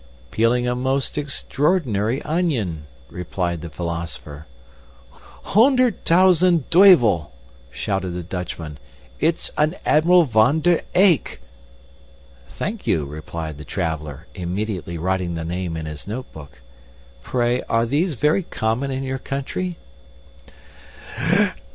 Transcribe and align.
"Peeling 0.31 0.67
a 0.67 0.73
most 0.73 1.15
extraordinary 1.15 2.23
onion," 2.23 2.87
replied 3.11 3.61
the 3.61 3.69
philosopher. 3.69 4.47
"Hundert 5.43 6.03
tousant 6.05 6.67
tuyvel!" 6.71 7.31
shouted 7.69 8.09
the 8.09 8.23
Dutchman, 8.23 8.79
"it's 9.19 9.51
an 9.59 9.75
Admiral 9.85 10.23
Van 10.25 10.59
der 10.59 10.81
Eyk!" 10.95 11.39
"Thank 12.49 12.87
you," 12.87 13.05
replied 13.05 13.59
the 13.59 13.63
traveler, 13.63 14.25
immediately 14.33 14.97
writing 14.97 15.35
the 15.35 15.45
name 15.45 15.77
in 15.77 15.85
his 15.85 16.07
notebook. 16.07 16.61
"Pray, 17.21 17.61
are 17.69 17.85
these 17.85 18.15
very 18.15 18.41
common 18.41 18.89
in 18.89 19.03
your 19.03 19.19
country?" 19.19 19.77